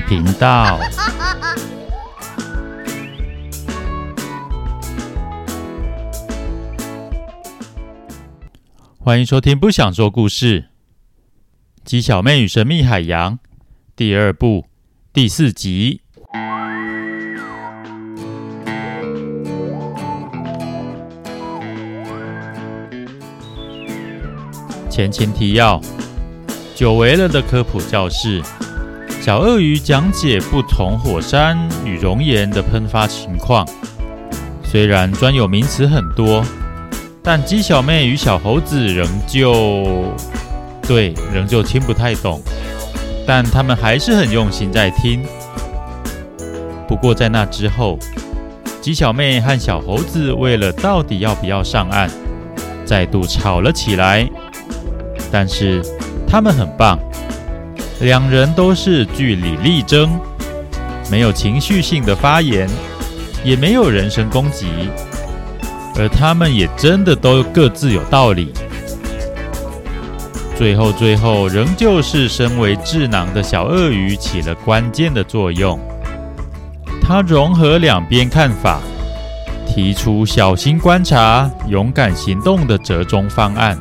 [0.00, 0.78] 频道。
[8.98, 10.62] 欢迎收听《不想说故事》，
[11.84, 13.34] 《鸡小妹与神秘海洋》
[13.94, 14.66] 第二部
[15.12, 16.00] 第四集。
[24.90, 25.80] 前情提要：
[26.74, 28.42] 久违了的科普教室，
[29.26, 33.66] 小鳄鱼讲解不同火山与熔岩的喷发情况。
[34.62, 36.44] 虽然专有名词很多，
[37.24, 40.14] 但鸡小妹与小猴子仍旧
[40.86, 42.40] 对仍旧听不太懂，
[43.26, 45.20] 但他们还是很用心在听。
[46.86, 47.98] 不过在那之后，
[48.80, 52.08] 鸡小妹和小猴子为了到底要不要上岸，
[52.84, 54.24] 再度吵了起来。
[55.32, 55.82] 但是
[56.28, 56.96] 他们很棒，
[58.00, 60.20] 两人都是据理力争，
[61.10, 62.68] 没有情绪性的发言，
[63.42, 64.66] 也没有人身攻击，
[65.96, 68.52] 而他们也真的都各自有道理。
[70.56, 75.78] 最后，最后仍旧是身为智囊的小鳄鱼起了关键的作用，
[77.00, 78.80] 他融合两边看法，
[79.66, 83.78] 提出小心观察、勇敢行动的折中方案。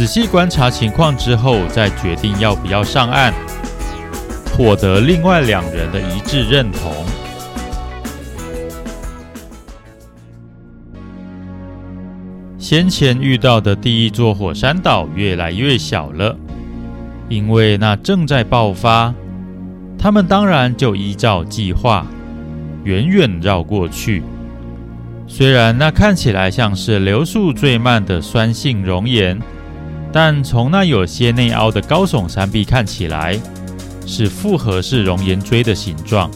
[0.00, 3.34] 仔细观察情况之后，再决定要不要上岸，
[4.56, 6.90] 获得另外两人的一致认同。
[12.58, 16.34] 先前遇到的第一座火山岛越来越小了，
[17.28, 19.12] 因为那正在爆发。
[19.98, 22.06] 他们当然就依照计划，
[22.84, 24.22] 远远绕过去。
[25.26, 29.38] 虽然那看起来像是流速最慢的酸性熔岩。
[30.12, 33.38] 但从那有些内凹的高耸山壁看起来，
[34.06, 36.30] 是复合式熔岩锥的形状，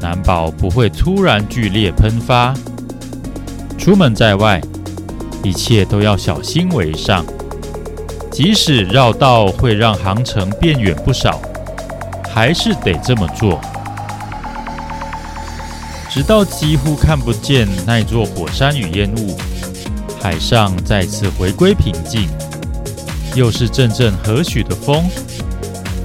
[0.00, 2.54] 难保不会突然剧烈喷发。
[3.76, 4.60] 出门在外，
[5.42, 7.24] 一切都要小心为上。
[8.30, 11.40] 即使绕道会让航程变远不少，
[12.28, 13.60] 还是得这么做。
[16.10, 19.36] 直到几乎看不见那座火山与烟雾，
[20.20, 22.28] 海上再次回归平静。
[23.36, 25.04] 又是阵阵和煦的风，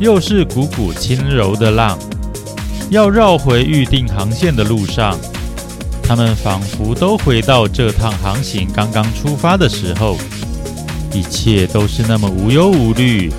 [0.01, 1.97] 又是股股轻柔的浪。
[2.89, 5.17] 要绕回预定航线的路上，
[6.03, 10.17] 他们仿佛都回到这趟航行刚刚出发的时候，
[11.13, 13.31] 一切都是那么无忧无虑、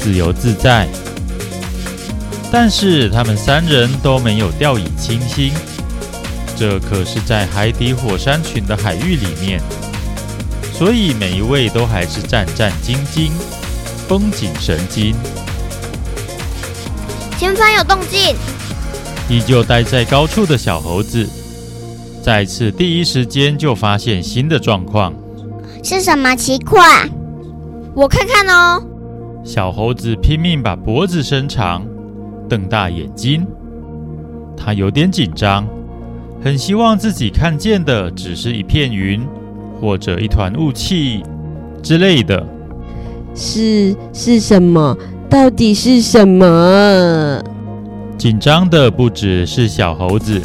[0.00, 0.88] 自由自在。
[2.50, 5.52] 但是他们三人都没有掉以轻心，
[6.56, 9.60] 这可是在海底火山群的海域里面。
[10.74, 13.30] 所以每一位都还是战战兢兢、
[14.08, 15.14] 绷紧神经。
[17.38, 18.34] 前方有动静，
[19.28, 21.28] 依旧待在高处的小猴子，
[22.20, 25.14] 再次第一时间就发现新的状况。
[25.84, 27.08] 是什么奇怪？
[27.94, 28.84] 我看看哦。
[29.44, 31.86] 小猴子拼命把脖子伸长，
[32.48, 33.46] 瞪大眼睛，
[34.56, 35.68] 他有点紧张，
[36.42, 39.24] 很希望自己看见的只是一片云。
[39.84, 41.22] 或者一团雾气
[41.82, 42.42] 之类的，
[43.34, 44.96] 是是什么？
[45.28, 47.38] 到底是什么？
[48.16, 50.40] 紧张的不只是小猴子，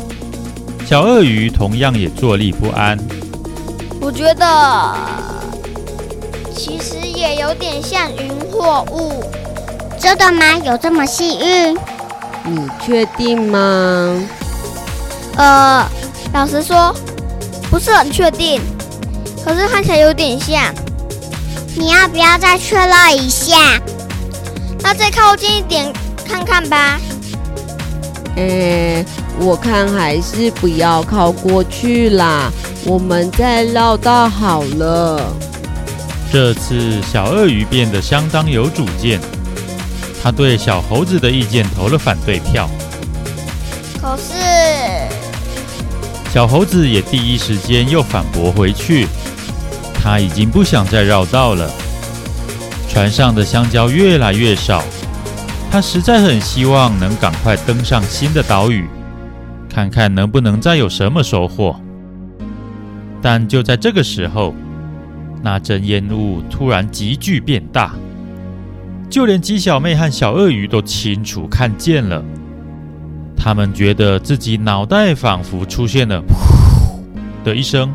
[0.85, 2.99] 小鳄鱼同样也坐立不安。
[4.01, 4.93] 我觉得
[6.53, 9.23] 其实也有点像云或雾。
[9.97, 10.57] 真的吗？
[10.65, 11.77] 有这么幸运？
[12.43, 14.21] 你确定吗？
[15.37, 15.85] 呃，
[16.33, 16.93] 老实说，
[17.71, 18.59] 不是很确定。
[19.43, 20.73] 可是看起来有点像，
[21.75, 23.55] 你要不要再确认一下？
[24.81, 25.91] 那再靠近一点
[26.27, 26.99] 看看吧。
[28.35, 29.05] 嗯，
[29.39, 32.51] 我看还是不要靠过去啦，
[32.85, 35.21] 我们再绕道好了。
[36.31, 39.19] 这次小鳄鱼变得相当有主见，
[40.23, 42.69] 他对小猴子的意见投了反对票。
[43.99, 44.33] 可是，
[46.31, 49.07] 小猴子也第一时间又反驳回去。
[50.01, 51.69] 他已经不想再绕道了。
[52.87, 54.83] 船上的香蕉越来越少，
[55.69, 58.87] 他实在很希望能赶快登上新的岛屿，
[59.69, 61.79] 看看能不能再有什么收获。
[63.21, 64.55] 但就在这个时候，
[65.43, 67.93] 那阵烟雾突然急剧变大，
[69.09, 72.23] 就连鸡小妹和小鳄鱼都清楚看见了。
[73.37, 77.03] 他们觉得自己脑袋仿佛出现了“呼”
[77.45, 77.89] 的一声。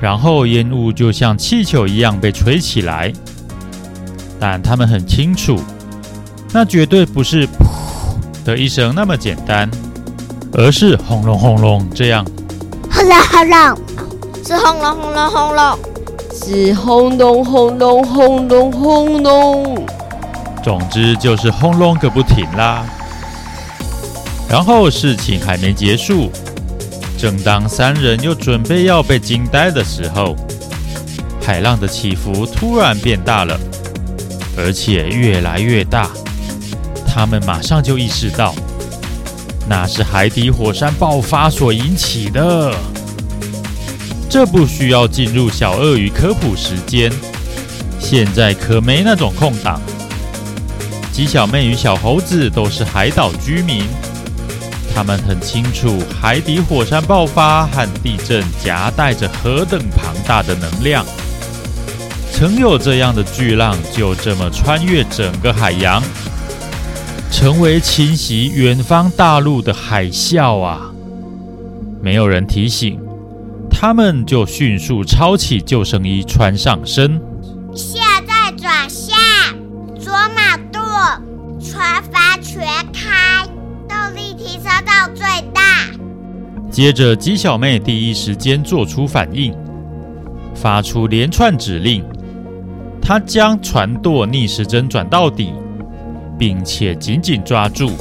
[0.00, 3.12] 然后烟雾就像气球一样被吹起来，
[4.38, 5.58] 但他们很清楚，
[6.52, 7.64] 那绝对不是“噗”
[8.46, 9.68] 的一声那么简单，
[10.52, 12.24] 而是轰隆轰隆这样。
[12.90, 13.78] 轰隆轰隆，
[14.44, 15.78] 是轰隆轰隆轰隆，
[16.32, 19.86] 是轰隆轰隆轰隆轰隆。
[20.62, 22.84] 总之就是轰隆个不停啦。
[24.48, 26.30] 然后事情还没结束，
[27.18, 30.36] 正当三人又准备要被惊呆的时候，
[31.42, 33.58] 海浪的起伏突然变大了，
[34.56, 36.08] 而且越来越大。
[37.04, 38.54] 他们马上就意识到，
[39.68, 42.72] 那是海底火山爆发所引起的。
[44.30, 47.10] 这不需要进入小鳄鱼科普时间，
[47.98, 49.80] 现在可没那种空档。
[51.12, 53.82] 鸡小妹与小猴子都是海岛居民。
[54.98, 61.06] 他们很清楚，海底火山爆发和地震夹带着何等庞大的能量。
[62.32, 66.02] 曾有这样的巨浪，就这么穿越整个海洋，
[67.30, 70.90] 成为侵袭远方大陆的海啸啊！
[72.02, 72.98] 没有人提醒，
[73.70, 77.20] 他们就迅速抄起救生衣穿上身。
[77.72, 79.16] 现在转向，
[79.96, 80.82] 左马舵，
[81.62, 83.48] 船帆全开。
[84.18, 85.24] 力提升到最
[85.54, 85.62] 大。
[86.70, 89.54] 接着，鸡小妹第一时间做出反应，
[90.54, 92.04] 发出连串指令。
[93.00, 95.54] 她将船舵逆时针转到底，
[96.38, 97.92] 并且紧紧抓住。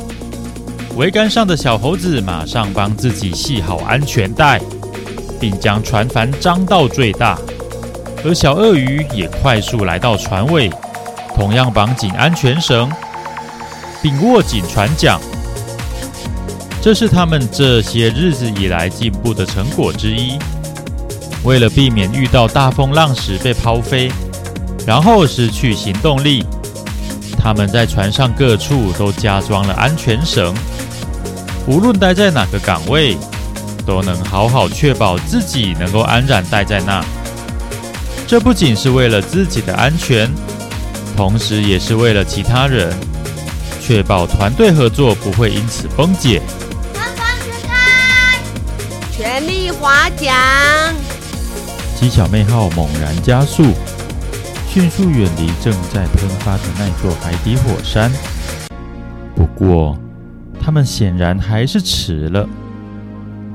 [0.98, 4.60] 桅杆上的小猴子马上帮自己系好安全带，
[5.40, 7.38] 并将船帆张到最大。
[8.26, 10.70] 而小鳄鱼也快速来到船尾，
[11.36, 12.92] 同样绑紧安全绳，
[14.02, 15.20] 并握紧船桨。
[16.88, 20.40] 这是他们这些日子以来进步的成果之一。
[21.44, 24.10] 为了避免遇到大风浪时被抛飞，
[24.86, 26.46] 然后失去行动力，
[27.38, 30.56] 他们在船上各处都加装了安全绳。
[31.68, 33.18] 无论待在哪个岗位，
[33.86, 37.04] 都能好好确保自己能够安然待在那。
[38.26, 40.32] 这不仅是为了自己的安全，
[41.18, 42.96] 同时也是为了其他人，
[43.82, 46.42] 确保团队合作不会因此崩解。
[49.18, 50.94] 全力划桨！
[51.96, 53.64] 鸡小妹号猛然加速，
[54.68, 58.12] 迅速远离正在喷发的那座海底火山。
[59.36, 59.98] 不过，
[60.62, 62.48] 他们显然还是迟了。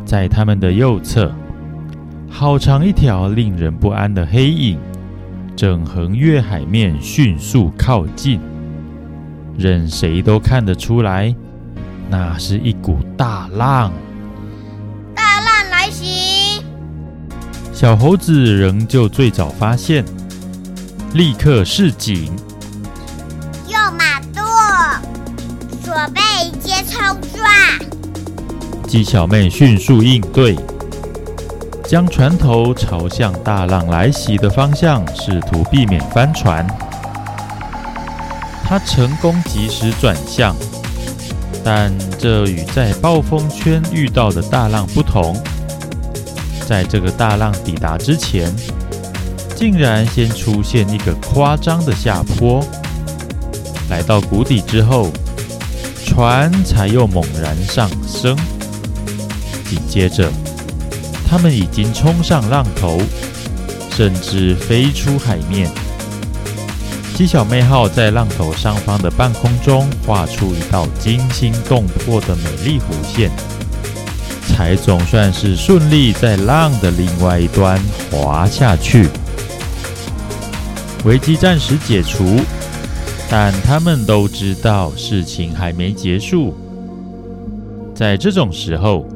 [0.04, 1.32] 在他们的右侧，
[2.28, 4.80] 好长一条令人不安的黑影，
[5.54, 8.40] 正横越海面，迅速靠近。
[9.56, 11.32] 任谁都看得出来，
[12.10, 13.92] 那是一股大浪。
[17.82, 20.04] 小猴子仍旧最早发现，
[21.14, 22.26] 立刻示警。
[23.66, 24.40] 右马舵，
[25.82, 26.20] 左背
[26.60, 27.02] 接冲
[27.34, 27.44] 撞。
[28.86, 30.56] 鸡小妹迅速应对，
[31.84, 36.64] 将船头朝向大浪来袭的方向，试图避免翻船。
[38.62, 40.54] 她成功及时转向，
[41.64, 45.36] 但这与在暴风圈遇到的大浪不同。
[46.66, 48.54] 在这个大浪抵达之前，
[49.56, 52.64] 竟然先出现一个夸张的下坡。
[53.90, 55.10] 来到谷底之后，
[56.06, 58.36] 船才又猛然上升。
[59.68, 60.30] 紧接着，
[61.28, 63.00] 他们已经冲上浪头，
[63.90, 65.70] 甚至飞出海面。
[67.14, 73.30] 鸡小妹号在浪头上方的半空中画出一道惊心动魄的美丽弧线。
[74.46, 77.80] 才总算是顺利在浪的另外一端
[78.10, 79.08] 滑下去，
[81.04, 82.40] 危机暂时解除，
[83.30, 86.54] 但他们都知道事情还没结束。
[87.94, 89.06] 在这种时候，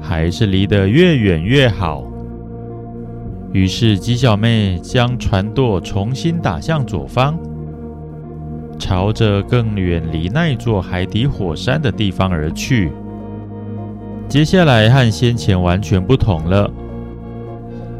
[0.00, 2.04] 还是离得越远越好。
[3.52, 7.36] 于是鸡小妹将船舵重新打向左方，
[8.78, 12.92] 朝着更远离那座海底火山的地方而去。
[14.30, 16.70] 接下来和先前完全不同了，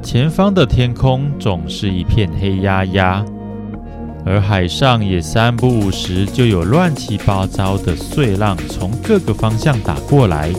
[0.01, 3.25] 前方的天空总是一片黑压压，
[4.25, 10.53] 而海上也三不五时就有乱七八糟的碎浪从各个方向打过来。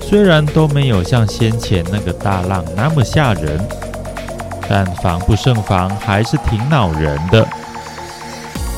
[0.00, 3.64] 虽然都没有像先前那个大浪那么吓人，
[4.68, 7.46] 但防不胜防还是挺恼人的。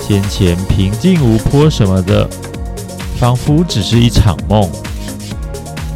[0.02, 2.28] 先前平静无波什么的，
[3.16, 4.68] 仿佛只是一场梦。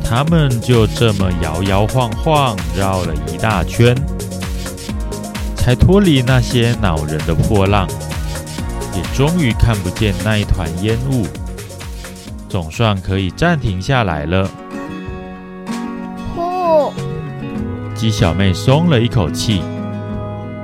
[0.09, 3.93] 他们就这么摇摇晃晃绕了一大圈，
[5.57, 7.89] 才脱离那些恼人的破浪，
[8.95, 11.27] 也终于看不见那一团烟雾。
[12.49, 14.49] 总算可以暂停下来了。
[16.35, 16.93] 呼，
[17.95, 19.61] 鸡小妹松了一口气，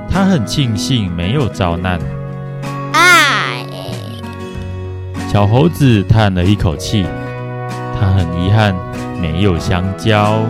[0.09, 1.99] 她很庆幸没有遭难。
[2.93, 3.65] 哎，
[5.31, 7.05] 小猴子叹了一口气，
[7.99, 8.73] 他很遗憾
[9.23, 10.43] 没有香蕉。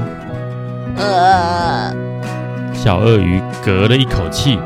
[0.95, 1.93] 呃，
[2.73, 4.57] 小鳄鱼隔了一口气，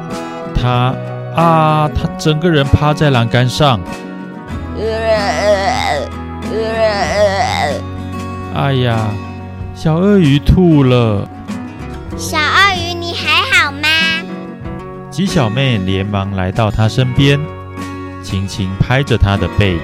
[0.55, 0.95] 它
[1.35, 3.81] 啊，它整个人趴在栏杆上。
[4.77, 6.07] 呃
[6.53, 7.81] 呃、
[8.55, 8.97] 哎呀，
[9.75, 11.27] 小鳄鱼吐了。
[12.15, 13.89] 小鳄鱼，你还好吗？
[15.11, 17.37] 鸡小妹连忙来到它身边，
[18.23, 19.77] 轻轻拍着它的背。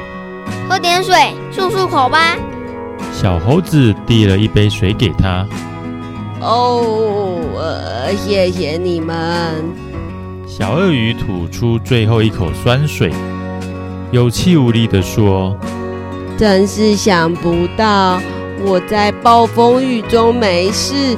[0.69, 1.13] 喝点水，
[1.51, 2.37] 漱漱口吧。
[3.13, 5.47] 小猴子递了一杯水给他。
[6.41, 9.15] 哦，呃，谢谢你们。
[10.45, 13.13] 小鳄鱼吐出最后一口酸水，
[14.11, 15.55] 有气无力地说
[16.37, 18.19] ：“真是想不到，
[18.65, 21.15] 我在暴风雨中没事，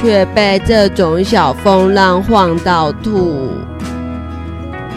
[0.00, 3.52] 却被这种小风浪晃到吐。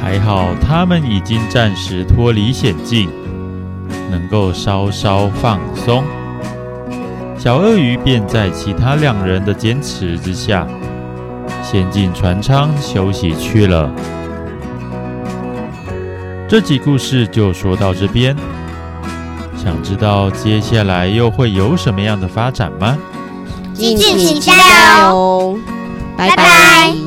[0.02, 3.10] 还好他们已经暂时脱离险境，
[4.10, 6.04] 能够稍稍放松。”
[7.38, 10.66] 小鳄鱼便在其他两人的坚持之下，
[11.62, 13.92] 先进船舱休息去了。
[16.48, 18.36] 这集故事就说到这边，
[19.58, 22.98] 想知道接下来又会有什么样的发展吗？
[23.74, 24.56] 敬请期待
[25.10, 25.58] 哦！
[26.16, 26.36] 拜拜。
[26.36, 27.03] 拜拜。